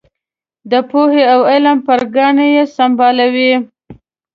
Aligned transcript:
د 0.71 0.73
پوهې 0.89 1.23
او 1.33 1.41
علم 1.51 1.77
پر 1.87 1.99
ګاڼه 2.15 2.45
یې 2.55 2.63
سمبالوي. 2.75 3.53